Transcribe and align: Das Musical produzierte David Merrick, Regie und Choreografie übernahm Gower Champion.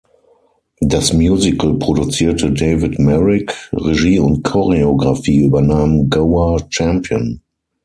Das 0.79 1.13
Musical 1.13 1.75
produzierte 1.75 2.51
David 2.51 2.97
Merrick, 2.97 3.53
Regie 3.71 4.17
und 4.17 4.43
Choreografie 4.43 5.43
übernahm 5.45 6.09
Gower 6.09 6.57
Champion. 6.71 7.39